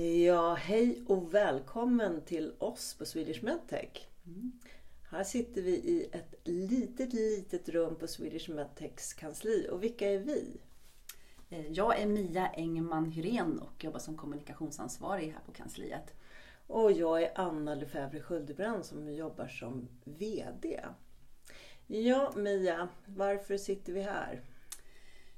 Ja, 0.00 0.54
hej 0.54 1.02
och 1.06 1.34
välkommen 1.34 2.22
till 2.24 2.52
oss 2.58 2.94
på 2.94 3.04
Swedish 3.04 3.42
Medtech. 3.42 4.08
Här 5.10 5.24
sitter 5.24 5.62
vi 5.62 5.70
i 5.70 6.08
ett 6.12 6.34
litet, 6.44 7.12
litet 7.12 7.68
rum 7.68 7.96
på 7.96 8.06
Swedish 8.06 8.50
Medtechs 8.50 9.12
kansli. 9.12 9.68
Och 9.70 9.82
vilka 9.82 10.10
är 10.10 10.18
vi? 10.18 10.60
Eh, 11.50 11.66
Jag 11.72 12.00
är 12.00 12.06
Mia 12.06 12.46
Engman 12.46 13.10
Hyrén 13.10 13.58
och 13.58 13.84
jobbar 13.84 13.98
som 13.98 14.16
kommunikationsansvarig 14.16 15.32
här 15.32 15.40
på 15.46 15.52
kansliet. 15.52 16.14
Och 16.66 16.92
jag 16.92 17.22
är 17.22 17.32
Anna 17.34 17.74
Lefebvre 17.74 18.20
Sköldebrand 18.20 18.84
som 18.84 19.14
jobbar 19.14 19.48
som 19.48 19.88
VD. 20.04 20.80
Ja, 21.86 22.32
Mia, 22.36 22.88
varför 23.06 23.56
sitter 23.56 23.92
vi 23.92 24.02
här? 24.02 24.42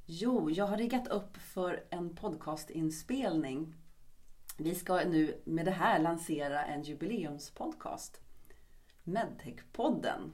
Jo, 0.06 0.50
jag 0.50 0.64
har 0.66 0.76
riggat 0.76 1.08
upp 1.08 1.36
för 1.36 1.84
en 1.90 2.16
podcastinspelning. 2.16 3.74
Vi 4.57 4.75
ska 4.75 5.04
nu 5.04 5.40
med 5.45 5.64
det 5.64 5.71
här 5.71 5.99
lansera 5.99 6.64
en 6.64 6.82
jubileumspodcast. 6.82 8.21
Medtech-podden. 9.04 10.31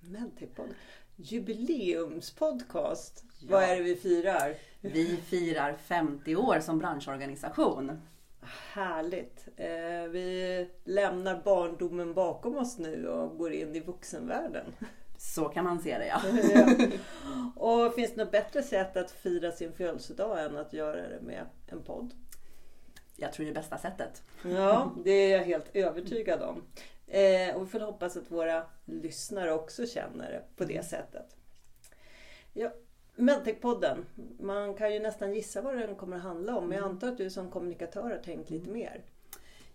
Medtech-podd. 0.00 0.74
Jubileumspodcast. 1.16 3.24
Ja. 3.40 3.48
Vad 3.50 3.62
är 3.62 3.76
det 3.76 3.82
vi 3.82 3.96
firar? 3.96 4.54
Vi 4.80 5.16
firar 5.16 5.76
50 5.76 6.36
år 6.36 6.60
som 6.60 6.78
branschorganisation. 6.78 8.00
Härligt. 8.72 9.48
Eh, 9.56 10.02
vi 10.10 10.68
lämnar 10.84 11.42
barndomen 11.44 12.14
bakom 12.14 12.56
oss 12.56 12.78
nu 12.78 13.08
och 13.08 13.38
går 13.38 13.52
in 13.52 13.76
i 13.76 13.80
vuxenvärlden. 13.80 14.64
Så 15.18 15.44
kan 15.44 15.64
man 15.64 15.80
se 15.80 15.98
det. 15.98 16.06
Ja. 16.06 16.20
Och 17.56 17.94
finns 17.94 18.14
det 18.14 18.24
något 18.24 18.32
bättre 18.32 18.62
sätt 18.62 18.96
att 18.96 19.10
fira 19.10 19.52
sin 19.52 19.72
födelsedag 19.72 20.44
än 20.44 20.56
att 20.56 20.72
göra 20.72 21.08
det 21.08 21.20
med 21.20 21.46
en 21.66 21.82
podd? 21.82 22.14
Jag 23.20 23.32
tror 23.32 23.46
det 23.46 23.52
är 23.52 23.54
bästa 23.54 23.78
sättet. 23.78 24.22
Ja, 24.42 24.92
det 25.04 25.10
är 25.10 25.38
jag 25.38 25.44
helt 25.44 25.76
övertygad 25.76 26.42
om. 26.42 26.62
Eh, 27.06 27.56
och 27.56 27.62
vi 27.62 27.66
får 27.66 27.80
hoppas 27.80 28.16
att 28.16 28.30
våra 28.30 28.66
lyssnare 28.84 29.52
också 29.52 29.86
känner 29.86 30.30
det 30.30 30.42
på 30.56 30.64
det 30.64 30.84
sättet. 30.84 31.36
Ja, 32.52 32.70
Medtech-podden, 33.16 34.04
man 34.38 34.74
kan 34.74 34.92
ju 34.92 35.00
nästan 35.00 35.34
gissa 35.34 35.62
vad 35.62 35.76
den 35.76 35.94
kommer 35.94 36.16
att 36.16 36.22
handla 36.22 36.56
om. 36.56 36.68
Men 36.68 36.78
jag 36.78 36.86
antar 36.86 37.08
att 37.08 37.18
du 37.18 37.30
som 37.30 37.50
kommunikatör 37.50 38.02
har 38.02 38.22
tänkt 38.24 38.50
lite 38.50 38.70
mer. 38.70 39.04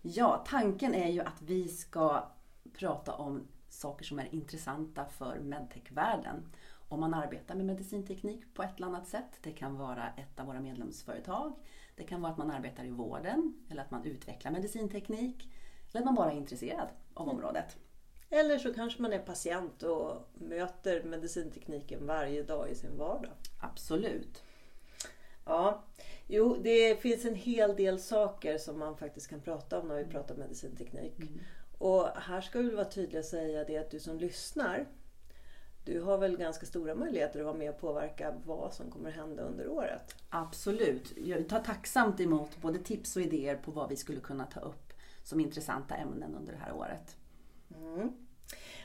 Ja, 0.02 0.44
tanken 0.48 0.94
är 0.94 1.08
ju 1.08 1.20
att 1.20 1.42
vi 1.42 1.68
ska 1.68 2.30
prata 2.78 3.12
om 3.12 3.48
saker 3.74 4.04
som 4.04 4.18
är 4.18 4.34
intressanta 4.34 5.04
för 5.04 5.38
medtech-världen. 5.38 6.46
Om 6.88 7.00
man 7.00 7.14
arbetar 7.14 7.54
med 7.54 7.66
medicinteknik 7.66 8.54
på 8.54 8.62
ett 8.62 8.76
eller 8.76 8.86
annat 8.86 9.08
sätt. 9.08 9.38
Det 9.42 9.52
kan 9.52 9.78
vara 9.78 10.08
ett 10.08 10.40
av 10.40 10.46
våra 10.46 10.60
medlemsföretag. 10.60 11.52
Det 11.96 12.04
kan 12.04 12.22
vara 12.22 12.32
att 12.32 12.38
man 12.38 12.50
arbetar 12.50 12.84
i 12.84 12.90
vården 12.90 13.54
eller 13.70 13.82
att 13.82 13.90
man 13.90 14.04
utvecklar 14.04 14.52
medicinteknik. 14.52 15.48
Eller 15.90 16.00
att 16.00 16.04
man 16.04 16.14
bara 16.14 16.32
är 16.32 16.36
intresserad 16.36 16.88
av 17.14 17.28
området. 17.28 17.76
Eller 18.30 18.58
så 18.58 18.74
kanske 18.74 19.02
man 19.02 19.12
är 19.12 19.18
patient 19.18 19.82
och 19.82 20.28
möter 20.34 21.02
medicintekniken 21.02 22.06
varje 22.06 22.42
dag 22.42 22.70
i 22.70 22.74
sin 22.74 22.96
vardag. 22.96 23.32
Absolut. 23.60 24.42
Ja, 25.44 25.84
jo 26.26 26.56
det 26.62 27.00
finns 27.00 27.24
en 27.24 27.34
hel 27.34 27.76
del 27.76 28.00
saker 28.00 28.58
som 28.58 28.78
man 28.78 28.96
faktiskt 28.96 29.28
kan 29.30 29.40
prata 29.40 29.80
om 29.80 29.88
när 29.88 29.96
vi 29.96 30.04
pratar 30.04 30.34
medicinteknik. 30.34 31.14
Och 31.84 32.06
här 32.16 32.40
ska 32.40 32.58
vi 32.58 32.70
vara 32.70 32.84
tydliga 32.84 33.18
och 33.18 33.24
säga 33.24 33.64
det 33.64 33.78
att 33.78 33.90
du 33.90 34.00
som 34.00 34.18
lyssnar, 34.18 34.86
du 35.84 36.00
har 36.00 36.18
väl 36.18 36.36
ganska 36.36 36.66
stora 36.66 36.94
möjligheter 36.94 37.38
att 37.38 37.46
vara 37.46 37.56
med 37.56 37.70
och 37.70 37.80
påverka 37.80 38.34
vad 38.44 38.74
som 38.74 38.90
kommer 38.90 39.08
att 39.08 39.14
hända 39.14 39.42
under 39.42 39.68
året. 39.68 40.14
Absolut. 40.28 41.12
Jag 41.16 41.48
tar 41.48 41.60
tacksamt 41.60 42.20
emot 42.20 42.56
både 42.56 42.78
tips 42.78 43.16
och 43.16 43.22
idéer 43.22 43.56
på 43.56 43.70
vad 43.70 43.88
vi 43.88 43.96
skulle 43.96 44.20
kunna 44.20 44.46
ta 44.46 44.60
upp 44.60 44.92
som 45.22 45.40
intressanta 45.40 45.94
ämnen 45.94 46.34
under 46.34 46.52
det 46.52 46.58
här 46.58 46.72
året. 46.72 47.16
Mm. 47.76 48.12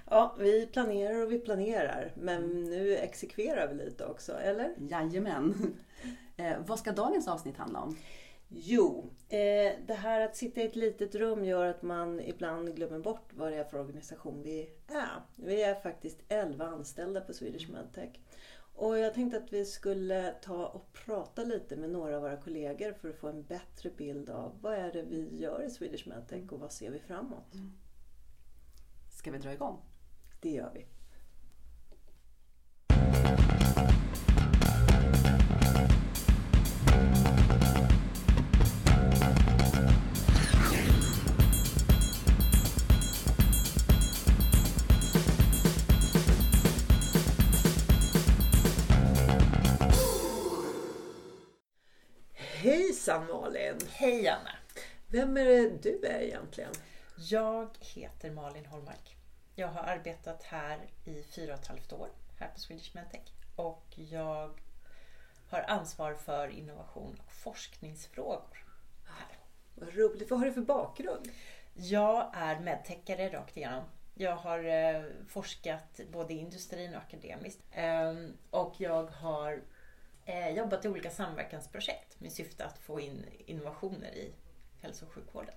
Ja, 0.09 0.35
vi 0.39 0.67
planerar 0.67 1.25
och 1.25 1.31
vi 1.31 1.39
planerar, 1.39 2.13
men 2.15 2.63
nu 2.63 2.95
exekverar 2.95 3.67
vi 3.67 3.73
lite 3.73 4.05
också, 4.05 4.33
eller? 4.33 4.75
Jajamän. 4.77 5.75
Eh, 6.37 6.57
vad 6.65 6.79
ska 6.79 6.91
dagens 6.91 7.27
avsnitt 7.27 7.57
handla 7.57 7.79
om? 7.79 7.97
Jo, 8.51 9.13
eh, 9.29 9.73
det 9.87 9.93
här 9.93 10.21
att 10.21 10.35
sitta 10.35 10.61
i 10.61 10.65
ett 10.65 10.75
litet 10.75 11.15
rum 11.15 11.45
gör 11.45 11.65
att 11.65 11.81
man 11.81 12.19
ibland 12.19 12.75
glömmer 12.75 12.99
bort 12.99 13.33
vad 13.33 13.51
det 13.51 13.57
är 13.57 13.63
för 13.63 13.79
organisation 13.79 14.43
vi 14.43 14.59
är. 14.59 14.69
Vi 15.35 15.63
är 15.63 15.75
faktiskt 15.75 16.19
11 16.27 16.65
anställda 16.65 17.21
på 17.21 17.33
Swedish 17.33 17.69
Medtech. 17.69 18.19
Och 18.75 18.97
jag 18.97 19.13
tänkte 19.13 19.37
att 19.37 19.53
vi 19.53 19.65
skulle 19.65 20.31
ta 20.41 20.65
och 20.65 20.93
prata 20.93 21.43
lite 21.43 21.75
med 21.75 21.89
några 21.89 22.15
av 22.15 22.21
våra 22.21 22.37
kollegor 22.37 22.93
för 22.93 23.09
att 23.09 23.15
få 23.15 23.27
en 23.27 23.43
bättre 23.43 23.89
bild 23.89 24.29
av 24.29 24.61
vad 24.61 24.73
är 24.73 24.91
det 24.91 25.01
vi 25.01 25.37
gör 25.41 25.63
i 25.63 25.69
Swedish 25.69 26.07
Medtech 26.07 26.53
och 26.53 26.59
vad 26.59 26.71
ser 26.71 26.91
vi 26.91 26.99
framåt. 26.99 27.53
Ska 29.11 29.31
vi 29.31 29.37
dra 29.37 29.53
igång? 29.53 29.77
Det 30.41 30.49
gör 30.49 30.71
vi. 30.73 30.85
Hejsan 53.09 53.27
Malin! 53.27 53.79
Hej 53.91 54.27
Anna! 54.27 54.51
Vem 55.07 55.37
är 55.37 55.45
det 55.45 55.69
du 55.69 56.05
är 56.05 56.21
egentligen? 56.21 56.71
Jag 57.15 57.69
heter 57.79 58.31
Malin 58.31 58.65
Holmark. 58.65 59.17
Jag 59.55 59.67
har 59.67 59.81
arbetat 59.81 60.43
här 60.43 60.79
i 61.05 61.23
fyra 61.23 61.53
och 61.53 61.59
ett 61.59 61.67
halvt 61.67 61.93
år 61.93 62.09
här 62.39 62.47
på 62.47 62.59
Swedish 62.59 62.95
Medtech 62.95 63.33
och 63.55 63.85
jag 63.95 64.59
har 65.49 65.61
ansvar 65.67 66.13
för 66.13 66.47
innovation 66.47 67.21
och 67.25 67.33
forskningsfrågor. 67.33 68.65
Vad 69.75 69.95
roligt. 69.95 70.29
Vad 70.29 70.39
har 70.39 70.45
du 70.45 70.53
för 70.53 70.61
bakgrund? 70.61 71.29
Jag 71.73 72.31
är 72.33 72.59
medtechare 72.59 73.29
rakt 73.29 73.57
igenom. 73.57 73.83
Jag 74.13 74.35
har 74.35 74.63
eh, 74.63 75.03
forskat 75.27 75.99
både 76.11 76.33
i 76.33 76.37
industrin 76.37 76.95
och 76.95 77.01
akademiskt. 77.01 77.61
Ehm, 77.71 78.37
och 78.49 78.75
jag 78.77 79.03
har 79.03 79.61
jobbat 80.55 80.85
i 80.85 80.87
olika 80.87 81.09
samverkansprojekt 81.09 82.19
med 82.19 82.31
syfte 82.31 82.65
att 82.65 82.77
få 82.77 82.99
in 82.99 83.25
innovationer 83.45 84.15
i 84.15 84.33
hälso 84.81 85.05
och 85.05 85.11
sjukvården. 85.11 85.55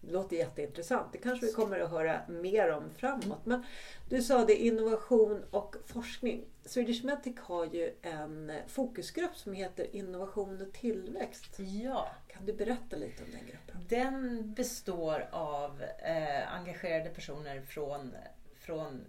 Det 0.00 0.12
låter 0.12 0.36
jätteintressant. 0.36 1.12
Det 1.12 1.18
kanske 1.18 1.46
vi 1.46 1.52
kommer 1.52 1.80
att 1.80 1.90
höra 1.90 2.20
mer 2.28 2.72
om 2.72 2.90
framåt. 2.90 3.46
Men 3.46 3.64
du 4.08 4.22
sa 4.22 4.44
det, 4.44 4.54
innovation 4.54 5.44
och 5.50 5.76
forskning. 5.86 6.44
Swedish 6.64 7.04
Medtech 7.04 7.38
har 7.40 7.64
ju 7.64 7.94
en 8.02 8.52
fokusgrupp 8.66 9.36
som 9.36 9.52
heter 9.52 9.96
Innovation 9.96 10.62
och 10.62 10.72
tillväxt. 10.72 11.58
Ja, 11.58 12.10
Kan 12.28 12.46
du 12.46 12.52
berätta 12.52 12.96
lite 12.96 13.24
om 13.24 13.30
den 13.30 13.46
gruppen? 13.46 13.86
Den 13.88 14.54
består 14.54 15.28
av 15.30 15.82
eh, 15.82 16.54
engagerade 16.54 17.10
personer 17.10 17.60
från, 17.60 18.14
från 18.54 19.04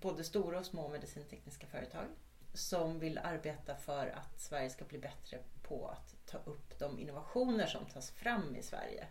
både 0.00 0.24
stora 0.24 0.58
och 0.58 0.66
små 0.66 0.88
medicintekniska 0.88 1.66
företag 1.66 2.04
som 2.54 2.98
vill 2.98 3.18
arbeta 3.18 3.76
för 3.76 4.06
att 4.06 4.40
Sverige 4.40 4.70
ska 4.70 4.84
bli 4.84 4.98
bättre 4.98 5.38
på 5.62 5.88
att 5.88 6.16
ta 6.26 6.38
upp 6.38 6.78
de 6.78 6.98
innovationer 6.98 7.66
som 7.66 7.86
tas 7.86 8.10
fram 8.10 8.56
i 8.56 8.62
Sverige. 8.62 9.06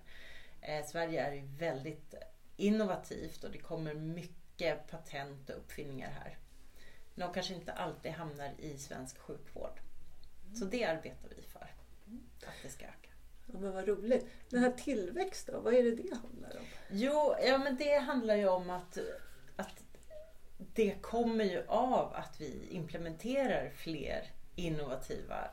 Eh, 0.61 0.85
Sverige 0.85 1.25
är 1.25 1.33
ju 1.33 1.41
väldigt 1.41 2.13
innovativt 2.55 3.43
och 3.43 3.51
det 3.51 3.57
kommer 3.57 3.93
mycket 3.93 4.87
patent 4.87 5.49
och 5.49 5.57
uppfinningar 5.57 6.09
här. 6.09 6.37
De 7.15 7.33
kanske 7.33 7.53
inte 7.53 7.73
alltid 7.73 8.11
hamnar 8.11 8.53
i 8.57 8.77
svensk 8.77 9.17
sjukvård. 9.17 9.79
Så 10.59 10.65
det 10.65 10.83
arbetar 10.83 11.29
vi 11.35 11.41
för. 11.41 11.73
Att 12.47 12.55
det 12.63 12.69
ska 12.69 12.85
öka. 12.85 13.09
Ja, 13.45 13.59
men 13.59 13.73
vad 13.73 13.87
roligt. 13.87 14.25
Den 14.49 14.63
här 14.63 14.71
tillväxt 14.71 15.47
då, 15.47 15.59
vad 15.59 15.73
är 15.73 15.83
det 15.83 15.95
det 15.95 16.15
handlar 16.15 16.57
om? 16.57 16.65
Jo, 16.89 17.35
ja, 17.43 17.57
men 17.57 17.77
det 17.77 17.97
handlar 17.97 18.35
ju 18.35 18.47
om 18.47 18.69
att, 18.69 18.97
att 19.55 19.83
det 20.57 21.01
kommer 21.01 21.45
ju 21.45 21.63
av 21.67 22.13
att 22.13 22.41
vi 22.41 22.67
implementerar 22.69 23.69
fler 23.69 24.31
innovativa, 24.55 25.49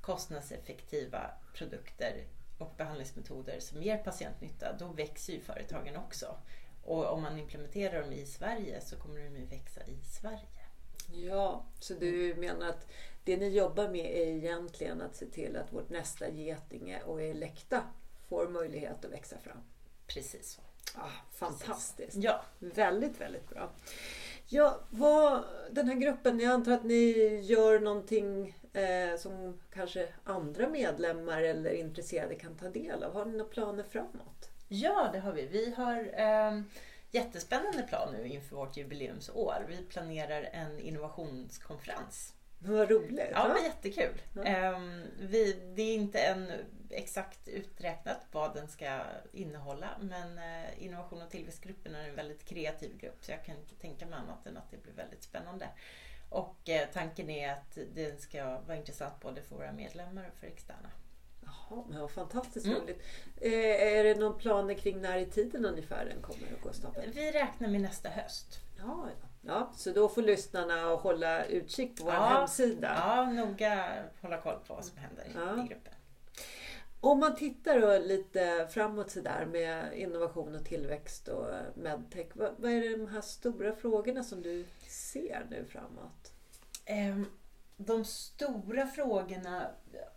kostnadseffektiva 0.00 1.30
produkter 1.54 2.24
och 2.58 2.74
behandlingsmetoder 2.76 3.60
som 3.60 3.82
ger 3.82 3.98
patientnytta. 3.98 4.72
Då 4.78 4.88
växer 4.88 5.32
ju 5.32 5.40
företagen 5.40 5.96
också. 5.96 6.36
Och 6.84 7.12
om 7.12 7.22
man 7.22 7.38
implementerar 7.38 8.02
dem 8.02 8.12
i 8.12 8.26
Sverige 8.26 8.80
så 8.80 8.96
kommer 8.96 9.20
de 9.20 9.36
ju 9.36 9.44
växa 9.44 9.80
i 9.86 10.00
Sverige. 10.20 10.66
Ja, 11.12 11.64
så 11.80 11.94
du 11.94 12.34
menar 12.34 12.68
att 12.68 12.86
det 13.24 13.36
ni 13.36 13.48
jobbar 13.48 13.88
med 13.88 14.06
är 14.06 14.26
egentligen 14.26 15.02
att 15.02 15.16
se 15.16 15.26
till 15.26 15.56
att 15.56 15.72
vårt 15.72 15.90
nästa 15.90 16.28
Getinge 16.28 17.02
och 17.02 17.22
Elekta 17.22 17.82
får 18.28 18.48
möjlighet 18.48 19.04
att 19.04 19.12
växa 19.12 19.38
fram? 19.38 19.58
Precis 20.06 20.52
så. 20.52 20.62
Ah, 20.98 21.10
fantastiskt. 21.32 22.16
Ja. 22.16 22.44
Väldigt, 22.58 23.20
väldigt 23.20 23.48
bra. 23.48 23.70
Ja, 24.48 24.80
vad, 24.90 25.44
den 25.70 25.88
här 25.88 25.94
gruppen, 25.94 26.40
jag 26.40 26.52
antar 26.52 26.72
att 26.72 26.84
ni 26.84 27.12
gör 27.42 27.80
någonting 27.80 28.56
eh, 28.72 29.18
som 29.18 29.60
kanske 29.74 30.08
andra 30.24 30.68
medlemmar 30.68 31.42
eller 31.42 31.70
intresserade 31.70 32.34
kan 32.34 32.56
ta 32.56 32.68
del 32.68 33.02
av. 33.02 33.12
Har 33.12 33.24
ni 33.24 33.32
några 33.32 33.50
planer 33.50 33.82
framåt? 33.82 34.50
Ja, 34.68 35.10
det 35.12 35.18
har 35.18 35.32
vi. 35.32 35.46
Vi 35.46 35.74
har 35.74 35.96
eh, 36.20 36.60
jättespännande 37.10 37.82
plan 37.82 38.12
nu 38.12 38.28
inför 38.28 38.56
vårt 38.56 38.76
jubileumsår. 38.76 39.66
Vi 39.68 39.76
planerar 39.76 40.42
en 40.52 40.78
innovationskonferens. 40.78 42.35
Vad 42.58 42.90
roligt! 42.90 43.28
Ja, 43.32 43.48
men 43.54 43.64
jättekul. 43.64 44.22
Ja. 44.32 44.42
Ehm, 44.44 45.02
vi, 45.20 45.52
det 45.76 45.82
är 45.82 45.94
inte 45.94 46.20
än 46.20 46.52
exakt 46.90 47.48
uträknat 47.48 48.26
vad 48.32 48.54
den 48.54 48.68
ska 48.68 49.00
innehålla 49.32 49.88
men 50.00 50.38
eh, 50.38 50.84
Innovation 50.84 51.22
och 51.22 51.30
tillväxtgruppen 51.30 51.94
är 51.94 52.08
en 52.08 52.14
väldigt 52.16 52.44
kreativ 52.44 52.98
grupp 52.98 53.24
så 53.24 53.30
jag 53.30 53.44
kan 53.44 53.56
inte 53.56 53.74
tänka 53.74 54.06
mig 54.06 54.18
annat 54.18 54.46
än 54.46 54.56
att 54.56 54.70
det 54.70 54.82
blir 54.82 54.92
väldigt 54.92 55.22
spännande. 55.22 55.68
Och 56.30 56.68
eh, 56.68 56.88
tanken 56.92 57.30
är 57.30 57.52
att 57.52 57.78
den 57.94 58.18
ska 58.18 58.58
vara 58.60 58.76
intressant 58.76 59.20
både 59.20 59.42
för 59.42 59.56
våra 59.56 59.72
medlemmar 59.72 60.28
och 60.32 60.38
för 60.40 60.46
externa. 60.46 60.90
Jaha, 61.44 61.84
men 61.88 62.00
vad 62.00 62.10
fantastiskt 62.10 62.66
Mm. 62.66 62.80
roligt. 62.80 63.02
Eh, 63.40 63.96
är 63.96 64.04
det 64.04 64.14
någon 64.14 64.38
planer 64.38 64.74
kring 64.74 65.00
när 65.02 65.18
i 65.18 65.26
tiden 65.26 65.66
ungefär 65.66 66.04
den 66.04 66.22
kommer 66.22 66.52
att 66.56 66.60
gå 66.62 66.72
stapeln? 66.72 67.12
Vi 67.14 67.30
räknar 67.32 67.68
med 67.68 67.80
nästa 67.80 68.08
höst. 68.08 68.60
Ja, 68.78 69.08
ja. 69.20 69.25
Ja, 69.46 69.72
så 69.76 69.92
då 69.92 70.08
får 70.08 70.22
lyssnarna 70.22 70.82
hålla 70.94 71.44
utkik 71.44 71.96
på 71.98 72.04
vår 72.04 72.14
Ja, 72.14 72.20
hemsida. 72.20 72.94
Ja, 73.06 73.30
noga 73.30 74.04
hålla 74.20 74.40
koll 74.40 74.58
på 74.66 74.74
vad 74.74 74.84
som 74.84 74.98
händer 74.98 75.26
Ja. 75.34 75.64
i 75.64 75.68
gruppen. 75.68 75.92
Om 77.00 77.20
man 77.20 77.36
tittar 77.36 78.00
lite 78.00 78.68
framåt 78.70 79.10
sådär 79.10 79.46
med 79.46 79.92
innovation 79.98 80.54
och 80.54 80.64
tillväxt 80.64 81.28
och 81.28 81.46
medtech. 81.74 82.26
Vad, 82.32 82.54
vad 82.58 82.70
är 82.70 82.98
de 82.98 83.06
här 83.08 83.20
stora 83.20 83.76
frågorna 83.76 84.22
som 84.24 84.42
du 84.42 84.64
ser 84.88 85.46
nu 85.50 85.64
framåt? 85.64 86.32
Ehm, 86.84 87.26
De 87.76 88.04
stora 88.04 88.86
frågorna, 88.86 89.70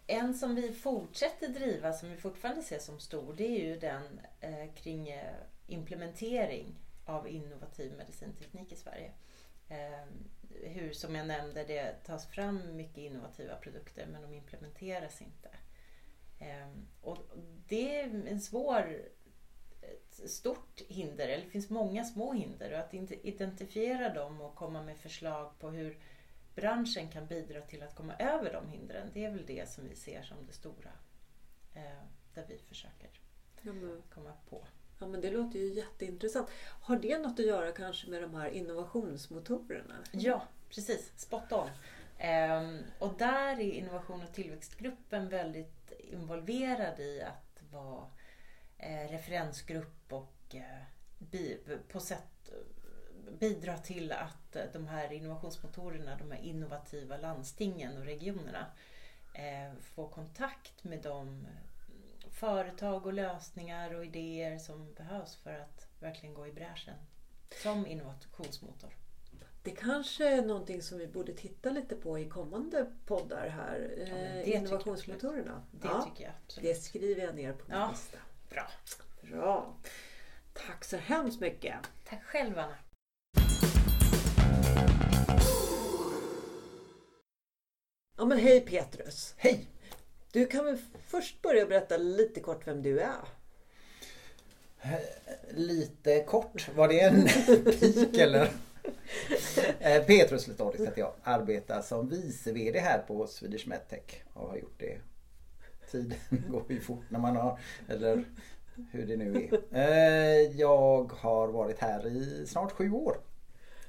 en 0.08 0.34
som 0.34 0.56
vi 0.56 0.74
fortsätter 0.74 1.48
driva 1.48 1.94
som 1.94 2.10
vi 2.10 2.18
fortfarande 2.18 2.62
ser 2.62 2.80
som 2.80 3.00
stor, 3.00 3.34
det 3.38 3.44
är 3.48 3.66
ju 3.70 3.80
den 3.80 4.20
eh, 4.40 4.74
kring 4.76 5.10
eh, 5.10 5.34
implementering 5.68 6.76
av 7.10 7.28
innovativ 7.28 7.94
medicinteknik 7.98 8.72
i 8.72 8.76
Sverige. 8.76 9.12
Ehm, 9.70 10.30
hur, 10.50 10.92
som 10.92 11.16
jag 11.16 11.28
nämnde, 11.28 11.64
det 11.64 12.04
tas 12.04 12.28
fram 12.28 12.76
mycket 12.76 12.98
innovativa 12.98 13.56
produkter 13.56 14.06
men 14.06 14.22
de 14.22 14.34
implementeras 14.34 15.22
inte. 15.22 15.50
Ehm, 16.40 16.88
och 17.02 17.18
det 17.68 18.00
är 18.00 18.28
en 18.28 18.42
svår, 18.42 19.02
ett 19.82 20.30
stort 20.30 20.82
hinder, 20.88 21.28
eller 21.28 21.46
det 21.46 21.52
finns 21.52 21.70
många 21.70 22.04
små 22.04 22.34
hinder 22.34 22.74
och 22.74 22.80
att 22.80 22.94
inte 22.94 23.28
identifiera 23.28 24.14
dem 24.14 24.42
och 24.42 24.56
komma 24.56 24.84
med 24.84 24.98
förslag 24.98 25.60
på 25.60 25.70
hur 25.70 26.00
branschen 26.56 27.10
kan 27.10 27.28
bidra 27.28 27.62
till 27.62 27.84
att 27.84 27.96
komma 27.96 28.16
över 28.16 28.54
de 28.54 28.70
hindren. 28.70 29.10
Det 29.14 29.26
är 29.26 29.32
väl 29.32 29.46
det 29.46 29.70
som 29.70 29.90
vi 29.90 29.96
ser 29.96 30.24
som 30.24 30.46
det 30.46 30.54
stora. 30.54 30.92
Eh, 31.74 32.04
där 32.34 32.46
vi 32.48 32.58
försöker 32.58 33.10
men, 33.62 34.04
komma 34.10 34.34
på 34.50 34.68
ja, 35.00 35.08
men 35.08 35.22
det 35.22 35.32
låter 35.32 35.60
ju 35.60 35.74
jätteintressant. 35.74 36.50
Har 36.82 36.96
det 36.96 37.18
något 37.18 37.40
att 37.40 37.46
göra 37.46 37.72
kanske 37.72 38.10
med 38.10 38.22
de 38.22 38.36
här 38.36 38.50
innovationsmotorerna? 38.50 39.96
Ja, 40.12 40.44
precis. 40.70 41.14
Spot 41.16 41.52
on. 41.52 41.70
Ehm, 42.18 42.78
och 43.00 43.14
där 43.18 43.60
är 43.60 43.72
innovation 43.72 44.24
och 44.24 44.34
tillväxtgruppen 44.34 45.30
väldigt 45.30 45.92
involverad 46.00 47.00
i 47.00 47.22
att 47.22 47.62
vara 47.72 48.06
eh, 48.78 49.12
referensgrupp 49.12 50.14
och 50.14 50.56
eh, 50.56 50.84
bi, 51.18 51.58
på 51.92 52.00
sätt 52.00 52.52
bidra 53.40 53.78
till 53.78 54.12
att 54.12 54.56
eh, 54.56 54.64
de 54.74 54.88
här 54.88 55.12
innovationsmotorerna, 55.12 56.18
de 56.18 56.32
här 56.32 56.42
innovativa 56.42 57.18
landstingen 57.18 57.98
och 57.98 58.06
regionerna 58.06 58.66
eh, 59.34 59.74
får 59.82 60.10
kontakt 60.10 60.84
med 60.84 61.02
de 61.02 61.48
företag 62.32 63.06
och 63.06 63.14
lösningar 63.14 63.94
och 63.96 64.06
idéer 64.06 64.58
som 64.58 64.94
behövs 64.94 65.36
för 65.36 65.54
att 65.60 65.88
verkligen 66.00 66.34
gå 66.36 66.48
i 66.48 66.52
bräschen 66.52 66.96
som 67.64 67.88
innovationsmotor. 67.88 68.90
Det 69.64 69.72
kanske 69.72 70.28
är 70.28 70.42
någonting 70.42 70.82
som 70.82 70.98
vi 70.98 71.08
borde 71.08 71.34
titta 71.34 71.70
lite 71.70 71.96
på 71.96 72.20
i 72.20 72.30
kommande 72.30 72.86
poddar 73.06 73.48
här. 73.48 73.96
Ja, 73.98 74.06
det 74.06 74.12
eh, 74.12 74.44
tycker 74.44 74.52
jag 74.52 74.62
Innovationsmotorerna. 74.62 75.64
Det 75.72 75.88
ja, 75.88 76.02
tycker 76.02 76.24
jag 76.24 76.34
absolut. 76.46 76.70
det 76.70 76.76
skriver 76.82 77.24
jag 77.24 77.36
ner 77.36 77.54
på 77.54 77.64
min 77.68 77.78
Ja. 77.80 77.90
lista. 77.92 78.18
Bra. 78.50 78.68
Bra. 79.22 79.76
Tack 80.54 80.84
så 80.86 80.98
hemskt 80.98 81.40
mycket. 81.40 81.76
Tack 82.06 82.24
själv 82.24 82.60
Anna. 82.60 82.76
Ja 88.18 88.26
men 88.26 88.38
hej 88.38 88.62
Petrus. 88.62 89.34
Hej! 89.38 89.68
Du 90.32 90.46
kan 90.46 90.66
väl 90.66 90.78
först 91.08 91.42
börja 91.42 91.66
berätta 91.66 91.98
lite 91.98 92.40
kort 92.40 92.68
vem 92.68 92.82
du 92.82 93.00
är? 93.00 93.26
Lite 95.50 96.24
kort, 96.24 96.70
var 96.76 96.88
det 96.88 97.00
en 97.00 97.28
pik 97.80 98.18
eller? 98.18 98.52
Eh, 99.80 100.04
Petrus 100.04 100.48
Letoris 100.48 100.82
heter 100.82 101.00
jag. 101.00 101.14
Arbetar 101.24 101.82
som 101.82 102.10
vice 102.10 102.52
VD 102.52 102.80
här 102.80 103.00
på 103.00 103.28
Swedish 103.28 103.68
Medtech 103.68 104.24
och 104.34 104.50
har 104.50 104.58
gjort 104.58 104.80
det. 104.80 104.98
Tiden 105.92 106.18
går 106.50 106.64
ju 106.70 106.80
fort 106.82 107.06
när 107.10 107.20
man 107.20 107.36
har, 107.36 107.60
eller 107.88 108.24
hur 108.92 109.06
det 109.08 109.18
nu 109.18 109.50
är. 109.72 109.78
Eh, 109.78 110.58
jag 110.60 111.12
har 111.12 111.48
varit 111.48 111.80
här 111.80 112.08
i 112.08 112.46
snart 112.48 112.72
sju 112.72 112.92
år. 112.92 113.18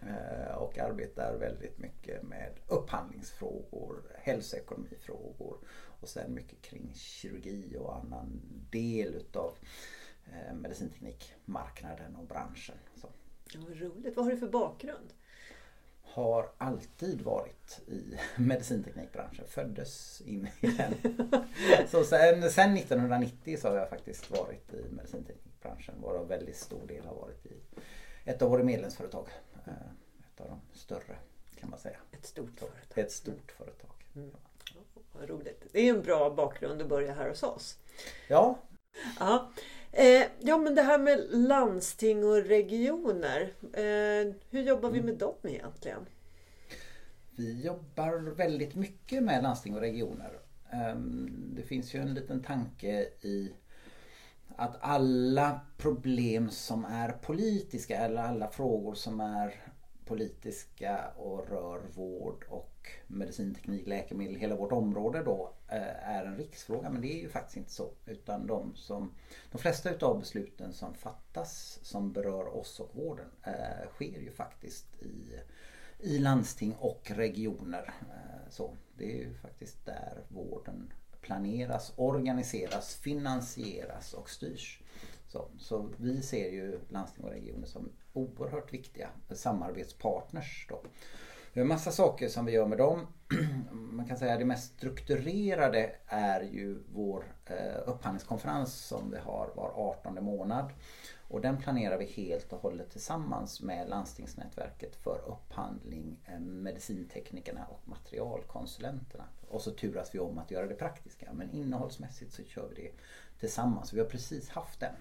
Eh, 0.03 0.55
Och 0.55 0.79
arbetar 0.79 1.37
väldigt 1.37 1.79
mycket 1.79 2.23
med 2.23 2.53
upphandlingsfrågor, 2.69 4.03
hälsoekonomifrågor 4.19 5.59
och 6.01 6.09
sen 6.09 6.35
mycket 6.35 6.63
kring 6.63 6.93
kirurgi 6.95 7.77
och 7.79 7.97
annan 7.97 8.41
del 8.71 9.15
utav 9.15 9.53
eh, 10.27 10.55
medicinteknikmarknaden 10.55 12.17
och 12.17 12.27
branschen. 12.27 12.77
Så 12.97 13.09
Ja, 13.55 13.61
vad 13.69 13.77
roligt. 13.81 14.17
Vad 14.17 14.25
har 14.25 14.33
du 14.33 14.39
för 14.39 14.49
bakgrund? 14.49 15.13
har 16.03 16.51
alltid 16.59 17.21
varit 17.23 17.81
i 17.87 18.15
medicinteknikbranschen. 18.37 19.45
Föddes 19.49 20.21
in 20.21 20.49
i 20.61 20.67
den. 20.67 20.95
Så 21.89 22.05
sen, 22.05 22.51
sen 22.51 22.77
1990 22.77 23.57
så 23.61 23.69
har 23.69 23.77
jag 23.77 23.89
faktiskt 23.89 24.31
varit 24.31 24.75
i 24.75 24.85
medicinteknikbranschen. 24.91 25.95
Varav 26.03 26.29
väldigt 26.29 26.57
stor 26.57 26.87
del 26.87 27.05
har 27.07 27.15
varit 27.15 27.47
i 27.47 27.53
ett 28.25 28.43
av 28.43 28.51
våra 28.51 28.63
medlemsföretag. 28.65 29.29
Eh, 30.41 30.45
Ett 30.45 30.51
av 30.51 30.59
de 30.73 30.79
större 30.79 31.17
kan 31.61 31.71
man 31.71 31.79
säga. 31.79 31.97
Ett 32.13 32.27
stort 32.27 32.59
företag. 32.59 32.99
Ett 33.05 33.13
stort 33.13 33.53
företag. 33.53 33.91
Mm. 34.17 34.31
Ja, 34.75 34.81
vad 35.13 35.29
roligt. 35.29 35.65
Det 35.73 35.81
är 35.89 35.95
en 35.95 36.03
bra 36.03 36.31
bakgrund 36.31 36.83
att 36.83 36.89
börja 36.89 37.15
här 37.15 37.29
hos 37.29 37.43
oss. 37.43 37.79
Ja, 38.29 38.59
Ja, 39.19 39.53
eh, 39.93 40.27
ja 40.41 40.59
men 40.59 40.75
det 40.75 40.83
här 40.83 40.99
med 40.99 41.27
landsting 41.31 42.25
och 42.25 42.37
regioner. 42.45 43.55
Eh, 43.73 44.35
hur 44.51 44.63
jobbar 44.63 44.91
vi 44.91 45.03
med 45.03 45.15
dem 45.19 45.35
egentligen? 45.43 46.07
Vi 47.37 47.61
jobbar 47.63 48.19
väldigt 48.19 48.75
mycket 48.75 49.23
med 49.23 49.43
landsting 49.43 49.75
och 49.75 49.81
regioner. 49.81 50.41
Ehm, 50.71 51.53
Det 51.57 51.63
finns 51.63 51.95
ju 51.95 52.01
en 52.01 52.15
liten 52.15 52.43
tanke 52.43 53.09
i 53.21 53.53
att 54.57 54.77
alla 54.81 55.61
problem 55.77 56.51
som 56.51 56.85
är 56.85 57.13
politiska 57.13 57.97
eller 57.97 58.23
alla 58.23 58.49
frågor 58.49 58.95
som 58.95 59.21
är 59.21 59.73
politiska 60.11 61.11
och 61.17 61.49
rör 61.49 61.81
vård 61.95 62.45
och 62.49 62.89
medicinteknik, 63.07 63.87
läkemedel, 63.87 64.37
hela 64.37 64.57
vårt 64.57 64.73
område 64.73 65.23
då 65.23 65.53
eh, 65.69 66.09
är 66.09 66.25
en 66.25 66.37
riksfråga. 66.37 66.91
Men 66.91 67.03
det 67.03 67.13
är 67.13 67.21
ju 67.21 67.29
faktiskt 67.29 67.57
inte 67.57 67.71
så. 67.71 67.91
Utan 68.07 68.47
de, 68.47 68.77
som, 68.77 69.15
de 69.53 69.59
flesta 69.59 69.91
utav 69.91 70.19
besluten 70.19 70.73
som 70.73 70.95
fattas 70.95 71.79
som 71.83 72.13
berör 72.13 72.57
oss 72.57 72.81
och 72.81 72.91
vården 72.97 73.31
eh, 73.43 73.89
sker 73.91 74.21
ju 74.21 74.31
faktiskt 74.31 75.03
i 75.03 75.41
i 76.03 76.19
landsting 76.19 76.75
och 76.79 77.11
regioner. 77.15 77.95
Eh, 78.01 78.51
så 78.51 78.77
det 78.97 79.13
är 79.13 79.17
ju 79.17 79.35
faktiskt 79.35 79.87
där 79.87 80.25
vården 80.29 80.93
planeras, 81.21 81.93
organiseras, 81.97 82.95
finansieras 82.95 84.13
och 84.15 84.31
styrs. 84.31 84.81
Så, 85.33 85.49
så 85.59 85.89
vi 85.97 86.23
ser 86.23 86.51
ju 86.51 86.81
landsting 86.89 87.25
och 87.25 87.31
regioner 87.31 87.67
som 87.67 87.93
oerhört 88.13 88.73
viktiga 88.73 89.09
samarbetspartners. 89.31 90.67
Då. 90.69 90.83
Vi 91.53 91.61
har 91.61 91.69
massa 91.69 91.91
saker 91.91 92.29
som 92.29 92.45
vi 92.45 92.53
gör 92.53 92.67
med 92.67 92.79
dem. 92.79 93.07
Man 93.73 94.07
kan 94.07 94.17
säga 94.17 94.33
att 94.33 94.39
det 94.39 94.45
mest 94.45 94.77
strukturerade 94.77 95.93
är 96.07 96.41
ju 96.41 96.79
vår 96.93 97.25
eh, 97.47 97.83
upphandlingskonferens 97.87 98.75
som 98.75 99.11
vi 99.11 99.19
har 99.19 99.53
var 99.57 99.73
18 99.77 100.25
månad. 100.25 100.73
Och 101.29 101.41
den 101.41 101.57
planerar 101.57 101.99
vi 101.99 102.05
helt 102.05 102.53
och 102.53 102.61
hållet 102.61 102.91
tillsammans 102.91 103.63
med 103.63 103.89
landstingsnätverket 103.89 104.97
för 104.97 105.21
upphandling, 105.27 106.17
eh, 106.25 106.41
medicinteknikerna 106.41 107.65
och 107.65 107.89
materialkonsulenterna. 107.89 109.25
Och 109.49 109.63
så 109.63 109.71
turas 109.71 110.15
vi 110.15 110.19
om 110.19 110.39
att 110.39 110.51
göra 110.51 110.67
det 110.67 110.75
praktiska. 110.75 111.33
Men 111.33 111.51
innehållsmässigt 111.51 112.33
så 112.33 112.43
kör 112.45 112.69
vi 112.69 112.83
det 112.83 112.91
tillsammans. 113.41 113.93
Vi 113.93 114.01
har 114.01 114.07
precis 114.07 114.49
haft 114.49 114.81
den 114.81 114.95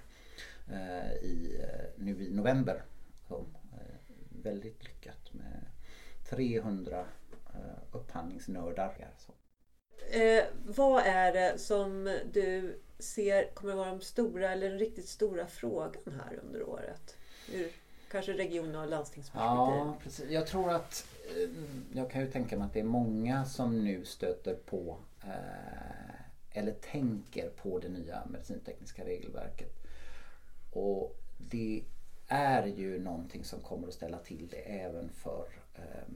eh, 0.72 1.13
i, 1.13 1.60
eh, 1.63 2.03
nu 2.03 2.24
i 2.24 2.31
november. 2.31 2.84
Så, 3.27 3.46
eh, 3.74 3.96
väldigt 4.43 4.84
lyckat 4.84 5.34
med 5.34 5.65
300 6.29 7.05
eh, 7.53 7.62
upphandlingsnördar. 7.91 9.13
Så. 9.17 9.34
Eh, 10.17 10.43
vad 10.65 11.03
är 11.05 11.34
det 11.34 11.60
som 11.60 12.17
du 12.34 12.79
ser 13.00 13.53
kommer 13.53 13.74
att 13.74 13.77
vara 13.77 13.91
den 13.91 14.01
stora 14.01 14.51
eller 14.51 14.69
den 14.69 14.79
riktigt 14.79 15.08
stora 15.08 15.48
frågan 15.48 16.22
här 16.25 16.39
under 16.43 16.63
året? 16.63 17.17
Ur 17.53 17.72
kanske 18.12 18.34
region 18.34 18.75
och 18.75 18.88
landstingsperspektiv. 18.88 19.55
Ja, 19.58 19.98
precis. 20.03 20.29
Jag 20.29 20.48
tror 20.48 20.72
att 20.72 21.05
jag 21.93 22.12
kan 22.12 22.22
ju 22.22 22.31
tänka 22.31 22.58
mig 22.58 22.65
att 22.65 22.74
det 22.74 22.79
är 22.79 22.84
många 22.84 23.46
som 23.46 23.84
nu 23.84 24.05
stöter 24.05 24.55
på 24.55 24.98
eh, 25.24 26.58
eller 26.60 26.72
tänker 26.72 27.50
på 27.50 27.79
det 27.79 27.89
nya 27.89 28.24
medicintekniska 28.29 29.05
regelverket. 29.05 29.75
Och 30.71 31.15
det 31.38 31.83
är 32.27 32.65
ju 32.67 32.99
någonting 32.99 33.43
som 33.43 33.59
kommer 33.61 33.88
att 33.88 33.93
ställa 33.93 34.17
till 34.17 34.47
det 34.47 34.57
även 34.57 35.09
för 35.09 35.47
eh, 35.75 36.13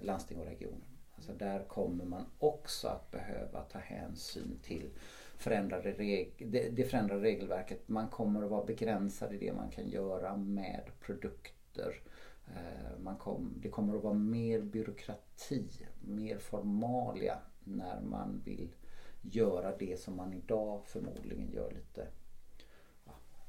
landsting 0.00 0.38
och 0.38 0.46
regioner. 0.46 0.86
Alltså 1.14 1.32
där 1.32 1.64
kommer 1.64 2.04
man 2.04 2.26
också 2.38 2.88
att 2.88 3.10
behöva 3.10 3.62
ta 3.62 3.78
hänsyn 3.78 4.58
till 4.62 4.90
förändrade 5.36 5.92
reg 5.92 6.32
det, 6.38 6.68
det 6.68 6.84
förändrade 6.84 7.22
regelverket. 7.22 7.88
Man 7.88 8.08
kommer 8.08 8.42
att 8.42 8.50
vara 8.50 8.64
begränsad 8.64 9.34
i 9.34 9.38
det 9.38 9.52
man 9.52 9.70
kan 9.70 9.88
göra 9.88 10.36
med 10.36 10.82
produkter. 11.00 12.00
Eh, 12.46 12.98
man 12.98 13.16
kom, 13.16 13.54
det 13.62 13.68
kommer 13.68 13.96
att 13.96 14.02
vara 14.02 14.14
mer 14.14 14.60
byråkrati, 14.60 15.68
mer 16.00 16.38
formalia 16.38 17.38
när 17.64 18.00
man 18.00 18.42
vill 18.44 18.68
göra 19.22 19.76
det 19.76 20.00
som 20.00 20.16
man 20.16 20.32
idag 20.32 20.82
förmodligen 20.86 21.52
gör 21.52 21.70
lite 21.70 22.06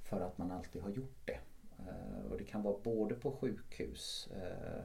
för 0.09 0.21
att 0.21 0.37
man 0.37 0.51
alltid 0.51 0.81
har 0.81 0.89
gjort 0.89 1.25
det. 1.25 1.39
Eh, 1.79 2.31
och 2.31 2.37
det 2.37 2.43
kan 2.43 2.63
vara 2.63 2.77
både 2.83 3.15
på 3.15 3.31
sjukhus 3.31 4.29
eh, 4.35 4.83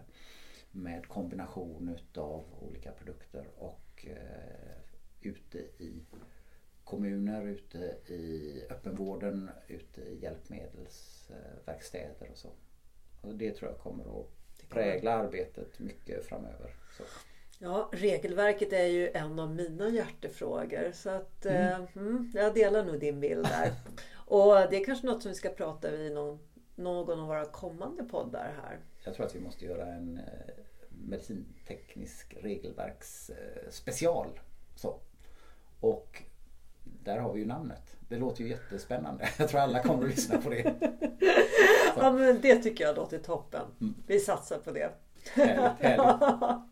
med 0.71 1.09
kombination 1.09 1.89
utav 1.89 2.45
olika 2.61 2.93
produkter 2.93 3.47
och 3.57 4.07
ute 5.21 5.59
i 5.59 6.03
kommuner, 6.85 7.47
ute 7.47 7.79
i 8.13 8.63
öppenvården, 8.71 9.51
ute 9.69 10.01
i 10.01 10.19
hjälpmedelsverkstäder 10.23 12.31
och 12.31 12.37
så. 12.37 12.51
Och 13.21 13.35
det 13.35 13.53
tror 13.53 13.71
jag 13.71 13.81
kommer 13.81 14.21
att 14.21 14.29
prägla 14.69 15.13
arbetet 15.13 15.79
mycket 15.79 16.25
framöver. 16.25 16.75
Så. 16.97 17.03
Ja, 17.65 17.89
regelverket 17.93 18.73
är 18.73 18.87
ju 18.87 19.11
en 19.11 19.39
av 19.39 19.55
mina 19.55 19.89
hjärtefrågor. 19.89 20.93
Så 20.93 21.11
att, 21.11 21.47
mm. 21.47 21.83
Eh, 21.83 22.41
jag 22.43 22.55
delar 22.55 22.85
nog 22.85 23.01
din 23.01 23.21
bild 23.21 23.45
där. 23.45 23.73
och 24.15 24.55
det 24.71 24.77
är 24.77 24.85
kanske 24.85 25.07
något 25.07 25.23
som 25.23 25.31
vi 25.31 25.35
ska 25.35 25.49
prata 25.49 25.95
i 25.95 26.11
någon, 26.11 26.39
någon 26.75 27.21
av 27.21 27.27
våra 27.27 27.45
kommande 27.45 28.05
poddar 28.05 28.55
här. 28.63 28.79
Jag 29.05 29.15
tror 29.15 29.27
att 29.27 29.35
vi 29.35 29.41
måste 29.41 29.65
göra 29.65 29.87
en 29.87 30.19
eh, 30.19 30.25
medicinteknisk 30.89 32.37
regelverksspecial. 32.41 34.27
Eh, 34.27 34.33
så. 34.77 35.01
Och 35.81 36.23
där 36.85 37.19
har 37.19 37.33
vi 37.33 37.41
ju 37.41 37.47
namnet. 37.47 37.97
Det 38.09 38.17
låter 38.17 38.43
ju 38.43 38.51
jättespännande. 38.51 39.29
Jag 39.39 39.49
tror 39.49 39.61
alla 39.61 39.83
kommer 39.83 40.05
att 40.05 40.11
lyssna 40.11 40.41
på 40.41 40.51
det. 40.51 40.63
Så. 41.95 42.01
Ja 42.01 42.13
men 42.13 42.41
det 42.41 42.57
tycker 42.57 42.85
jag 42.85 42.97
låter 42.97 43.19
toppen. 43.19 43.67
Mm. 43.81 43.95
Vi 44.07 44.21
satsar 44.21 44.59
på 44.59 44.71
det. 44.71 44.93
Härligt, 45.35 45.81
härligt. 45.81 46.63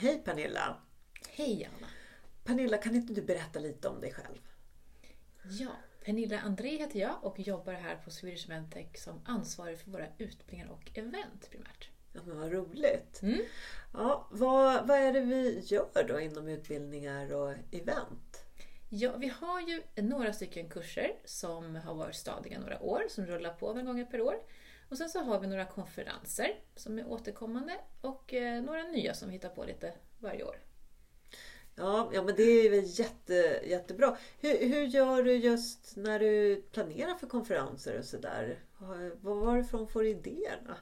hej 0.00 0.22
Pernilla! 0.24 0.76
Hej 1.28 1.70
Anna! 1.76 1.86
Pernilla, 2.44 2.78
kan 2.78 2.94
inte 2.94 3.12
du 3.12 3.22
berätta 3.22 3.58
lite 3.58 3.88
om 3.88 4.00
dig 4.00 4.12
själv? 4.12 4.38
Ja, 5.42 5.70
Pernilla 6.04 6.40
André 6.40 6.76
heter 6.76 7.00
jag 7.00 7.24
och 7.24 7.40
jobbar 7.40 7.72
här 7.72 7.96
på 7.96 8.10
Swedish 8.10 8.48
Mentech 8.48 8.98
som 8.98 9.20
ansvarig 9.24 9.78
för 9.78 9.90
våra 9.90 10.06
utbildningar 10.18 10.68
och 10.68 10.90
event 10.94 11.50
primärt. 11.50 11.88
Ja, 12.12 12.20
men 12.24 12.38
vad 12.38 12.52
roligt! 12.52 13.22
Mm. 13.22 13.40
Ja, 13.92 14.28
vad, 14.30 14.88
vad 14.88 14.98
är 14.98 15.12
det 15.12 15.20
vi 15.20 15.60
gör 15.64 16.04
då 16.08 16.20
inom 16.20 16.48
utbildningar 16.48 17.32
och 17.32 17.54
event? 17.70 18.44
Ja, 18.88 19.16
vi 19.16 19.28
har 19.28 19.60
ju 19.60 19.82
några 19.96 20.32
stycken 20.32 20.68
kurser 20.68 21.12
som 21.24 21.76
har 21.76 21.94
varit 21.94 22.14
stadiga 22.14 22.58
några 22.58 22.82
år, 22.82 23.02
som 23.08 23.26
rullar 23.26 23.52
på 23.52 23.66
några 23.66 23.82
gånger 23.82 24.04
per 24.04 24.20
år. 24.20 24.34
Och 24.90 24.98
sen 24.98 25.08
så 25.08 25.20
har 25.20 25.40
vi 25.40 25.46
några 25.46 25.64
konferenser 25.64 26.60
som 26.76 26.98
är 26.98 27.06
återkommande 27.06 27.76
och 28.00 28.34
eh, 28.34 28.62
några 28.62 28.82
nya 28.82 29.14
som 29.14 29.28
vi 29.28 29.34
hittar 29.34 29.48
på 29.48 29.64
lite 29.64 29.94
varje 30.18 30.44
år. 30.44 30.56
Ja, 31.74 32.10
ja 32.14 32.22
men 32.22 32.36
det 32.36 32.42
är 32.42 32.70
väl 32.70 32.84
jätte, 32.86 33.60
jättebra. 33.64 34.16
Hur, 34.40 34.68
hur 34.68 34.82
gör 34.82 35.22
du 35.22 35.34
just 35.34 35.96
när 35.96 36.18
du 36.18 36.62
planerar 36.72 37.14
för 37.14 37.26
konferenser 37.26 37.98
och 37.98 38.04
sådär? 38.04 38.58
Varifrån 39.20 39.88
får 39.88 40.02
du 40.02 40.08
idéerna? 40.08 40.76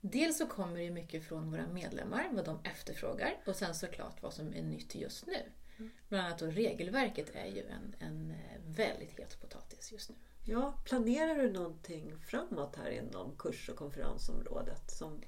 Dels 0.00 0.38
så 0.38 0.46
kommer 0.46 0.80
det 0.80 0.90
mycket 0.90 1.24
från 1.24 1.50
våra 1.50 1.66
medlemmar, 1.66 2.28
vad 2.32 2.44
de 2.44 2.58
efterfrågar 2.64 3.42
och 3.46 3.56
sen 3.56 3.74
såklart 3.74 4.22
vad 4.22 4.34
som 4.34 4.54
är 4.54 4.62
nytt 4.62 4.94
just 4.94 5.26
nu. 5.26 5.42
Mm. 5.78 5.90
Bland 6.08 6.26
annat 6.26 6.38
då 6.38 6.46
regelverket 6.46 7.30
är 7.34 7.46
ju 7.46 7.62
en, 7.66 7.94
en 7.98 8.30
eh, 8.30 8.60
väldigt 8.66 9.18
het 9.18 9.40
potatis 9.40 9.92
just 9.92 10.10
nu. 10.10 10.16
Ja, 10.50 10.74
planerar 10.84 11.34
du 11.34 11.52
någonting 11.52 12.14
framåt 12.18 12.76
här 12.76 12.90
inom 12.90 13.36
kurs 13.36 13.68
och 13.68 13.76
konferensområdet? 13.76 14.90
Som... 14.90 15.22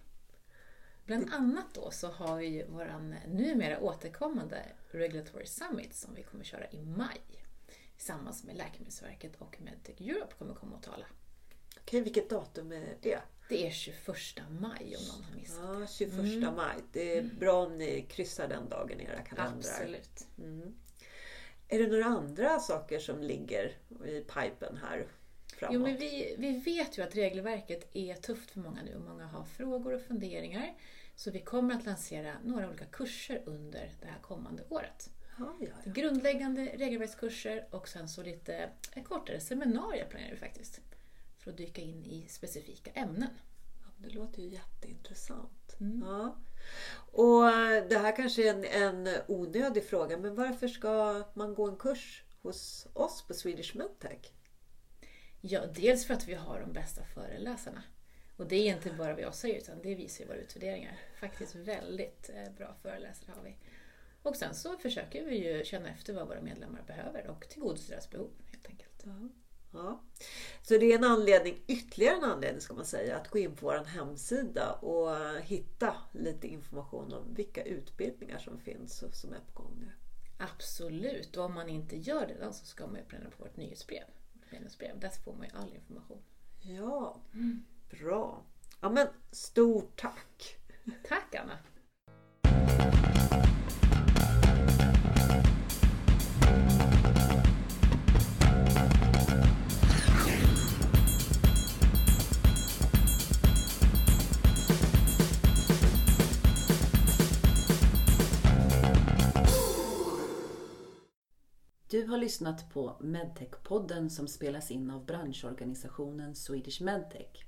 Bland 1.04 1.32
annat 1.32 1.74
då 1.74 1.90
så 1.90 2.08
har 2.08 2.36
vi 2.36 2.46
ju 2.46 2.66
våran 2.66 3.14
numera 3.28 3.80
återkommande 3.80 4.66
Regulatory 4.90 5.46
Summit 5.46 5.94
som 5.94 6.14
vi 6.14 6.22
kommer 6.22 6.44
köra 6.44 6.70
i 6.70 6.82
maj. 6.82 7.20
Tillsammans 7.96 8.44
med 8.44 8.56
Läkemedelsverket 8.56 9.36
och 9.38 9.60
Medtech 9.60 10.00
Europe 10.00 10.34
kommer 10.38 10.54
komma 10.54 10.76
och 10.76 10.82
tala. 10.82 11.06
Okej, 11.80 12.00
vilket 12.00 12.30
datum 12.30 12.72
är 12.72 12.96
det? 13.00 13.20
Det 13.48 13.66
är 13.66 13.70
21 13.70 13.96
maj 14.60 14.96
om 14.96 15.04
någon 15.08 15.24
har 15.24 15.36
missat 15.36 15.80
ja, 15.80 15.86
21 15.86 16.12
mm. 16.12 16.54
maj. 16.54 16.76
Det 16.92 17.18
är 17.18 17.22
bra 17.22 17.66
om 17.66 17.78
ni 17.78 18.06
kryssar 18.08 18.48
den 18.48 18.68
dagen 18.68 19.00
i 19.00 19.04
era 19.04 19.22
kalendrar. 19.22 19.56
Absolut. 19.58 20.26
Mm. 20.38 20.74
Är 21.72 21.78
det 21.78 21.86
några 21.86 22.04
andra 22.04 22.58
saker 22.58 22.98
som 22.98 23.22
ligger 23.22 23.76
i 24.04 24.20
pipen 24.20 24.76
här 24.76 25.06
framåt? 25.56 25.74
Jo, 25.74 25.80
men 25.80 25.96
vi, 25.96 26.34
vi 26.38 26.58
vet 26.58 26.98
ju 26.98 27.02
att 27.02 27.16
regelverket 27.16 27.96
är 27.96 28.14
tufft 28.14 28.50
för 28.50 28.60
många 28.60 28.82
nu 28.82 28.94
och 28.94 29.00
många 29.00 29.26
har 29.26 29.44
frågor 29.44 29.94
och 29.94 30.02
funderingar. 30.02 30.74
Så 31.16 31.30
vi 31.30 31.40
kommer 31.40 31.74
att 31.74 31.86
lansera 31.86 32.34
några 32.44 32.68
olika 32.68 32.84
kurser 32.84 33.42
under 33.46 33.92
det 34.00 34.06
här 34.06 34.18
kommande 34.20 34.62
året. 34.68 35.10
Ja, 35.38 35.56
ja, 35.60 35.66
ja. 35.84 35.92
Grundläggande 35.92 36.64
regelverkskurser 36.64 37.66
och 37.70 37.88
sen 37.88 38.08
så 38.08 38.22
lite 38.22 38.70
kortare 39.04 39.40
seminarier 39.40 40.06
planerar 40.10 40.30
vi 40.30 40.36
faktiskt 40.36 40.80
för 41.38 41.50
att 41.50 41.56
dyka 41.56 41.82
in 41.82 42.04
i 42.04 42.26
specifika 42.28 42.90
ämnen. 42.90 43.30
Det 43.98 44.08
låter 44.08 44.42
ju 44.42 44.48
jätteintressant. 44.48 45.76
Mm. 45.80 46.04
Ja. 46.06 46.36
Och 47.12 47.42
Det 47.88 47.98
här 47.98 48.16
kanske 48.16 48.48
är 48.48 48.54
en, 48.54 48.64
en 48.64 49.08
onödig 49.28 49.84
fråga, 49.84 50.16
men 50.18 50.34
varför 50.34 50.68
ska 50.68 51.24
man 51.34 51.54
gå 51.54 51.68
en 51.68 51.76
kurs 51.76 52.24
hos 52.42 52.86
oss 52.92 53.26
på 53.26 53.34
Swedish 53.34 53.76
Medtech? 53.76 54.32
Ja, 55.40 55.66
dels 55.66 56.06
för 56.06 56.14
att 56.14 56.28
vi 56.28 56.34
har 56.34 56.60
de 56.60 56.72
bästa 56.72 57.04
föreläsarna. 57.04 57.82
Och 58.36 58.46
det 58.46 58.56
är 58.56 58.74
inte 58.74 58.90
bara 58.90 59.12
vad 59.12 59.22
jag 59.22 59.34
säger, 59.34 59.58
utan 59.58 59.82
det 59.82 59.94
visar 59.94 60.24
ju 60.24 60.28
våra 60.28 60.38
utvärderingar. 60.38 60.98
Faktiskt 61.20 61.54
väldigt 61.54 62.30
eh, 62.34 62.52
bra 62.56 62.74
föreläsare 62.82 63.32
har 63.36 63.42
vi. 63.42 63.56
Och 64.22 64.36
sen 64.36 64.54
så 64.54 64.76
försöker 64.76 65.24
vi 65.24 65.48
ju 65.48 65.64
känna 65.64 65.88
efter 65.88 66.14
vad 66.14 66.28
våra 66.28 66.40
medlemmar 66.40 66.82
behöver 66.86 67.26
och 67.26 67.48
tillgodose 67.48 67.92
deras 67.92 68.10
behov 68.10 68.30
helt 68.50 68.66
enkelt. 68.66 69.02
Ja. 69.04 69.28
Ja. 69.72 70.02
Så 70.62 70.78
det 70.78 70.92
är 70.92 70.98
en 70.98 71.04
anledning, 71.04 71.62
ytterligare 71.66 72.16
en 72.16 72.24
anledning 72.24 72.60
ska 72.60 72.74
man 72.74 72.84
säga, 72.84 73.16
att 73.16 73.28
gå 73.28 73.38
in 73.38 73.56
på 73.56 73.66
vår 73.66 73.84
hemsida 73.84 74.72
och 74.72 75.40
hitta 75.40 75.94
lite 76.12 76.46
information 76.46 77.12
om 77.12 77.34
vilka 77.34 77.64
utbildningar 77.64 78.38
som 78.38 78.58
finns 78.58 79.02
och 79.02 79.14
som 79.14 79.32
är 79.32 79.40
på 79.52 79.62
gång 79.62 79.76
nu. 79.80 79.92
Absolut, 80.38 81.36
och 81.36 81.44
om 81.44 81.54
man 81.54 81.68
inte 81.68 81.96
gör 81.96 82.26
det 82.26 82.52
så 82.52 82.66
ska 82.66 82.86
man 82.86 82.96
ju 82.96 83.04
prenumerera 83.04 83.36
på 83.36 83.44
vårt 83.44 83.56
nyhetsbrev. 83.56 84.04
nyhetsbrev. 84.52 85.00
Där 85.00 85.08
får 85.08 85.32
man 85.32 85.46
ju 85.46 85.52
all 85.54 85.74
information. 85.74 86.22
Ja, 86.60 87.20
mm. 87.34 87.64
bra. 87.90 88.44
Ja 88.80 88.90
men 88.90 89.08
stort 89.30 90.00
tack! 90.00 90.56
Tack 91.08 91.34
Anna! 91.34 91.58
Har 112.10 112.18
lyssnat 112.18 112.72
på 112.72 112.96
Medtech-podden 113.00 114.08
som 114.08 114.28
spelas 114.28 114.70
in 114.70 114.90
av 114.90 115.06
branschorganisationen 115.06 116.34
Swedish 116.34 116.82
Medtech. 116.82 117.44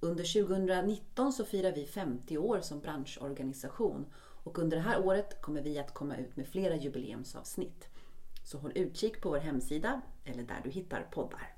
Under 0.00 0.42
2019 0.44 1.32
så 1.32 1.44
firar 1.44 1.72
vi 1.72 1.86
50 1.86 2.38
år 2.38 2.60
som 2.60 2.80
branschorganisation 2.80 4.06
och 4.16 4.58
under 4.58 4.76
det 4.76 4.82
här 4.82 5.06
året 5.06 5.42
kommer 5.42 5.62
vi 5.62 5.78
att 5.78 5.94
komma 5.94 6.16
ut 6.16 6.36
med 6.36 6.48
flera 6.48 6.76
jubileumsavsnitt. 6.76 7.88
Så 8.44 8.58
håll 8.58 8.72
utkik 8.74 9.20
på 9.20 9.30
vår 9.30 9.38
hemsida 9.38 10.00
eller 10.24 10.42
där 10.42 10.60
du 10.64 10.70
hittar 10.70 11.08
poddar. 11.10 11.54